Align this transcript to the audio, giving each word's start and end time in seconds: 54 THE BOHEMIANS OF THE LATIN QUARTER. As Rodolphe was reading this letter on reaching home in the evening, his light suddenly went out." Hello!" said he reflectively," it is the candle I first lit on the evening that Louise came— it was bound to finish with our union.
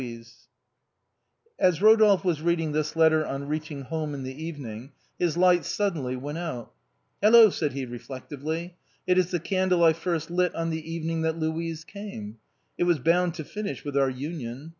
54 0.01 0.09
THE 0.15 0.21
BOHEMIANS 0.21 0.33
OF 0.33 0.39
THE 0.39 1.65
LATIN 1.67 1.75
QUARTER. 1.75 1.75
As 1.99 2.07
Rodolphe 2.19 2.27
was 2.27 2.41
reading 2.41 2.71
this 2.71 2.95
letter 2.95 3.23
on 3.23 3.47
reaching 3.47 3.81
home 3.83 4.13
in 4.15 4.23
the 4.23 4.43
evening, 4.45 4.91
his 5.19 5.37
light 5.37 5.63
suddenly 5.63 6.15
went 6.15 6.37
out." 6.39 6.73
Hello!" 7.21 7.49
said 7.51 7.73
he 7.73 7.85
reflectively," 7.85 8.77
it 9.05 9.19
is 9.19 9.29
the 9.29 9.39
candle 9.39 9.83
I 9.83 9.93
first 9.93 10.31
lit 10.31 10.55
on 10.55 10.71
the 10.71 10.91
evening 10.91 11.21
that 11.21 11.37
Louise 11.37 11.83
came— 11.83 12.39
it 12.79 12.85
was 12.85 12.97
bound 12.97 13.35
to 13.35 13.43
finish 13.43 13.85
with 13.85 13.95
our 13.95 14.09
union. 14.09 14.69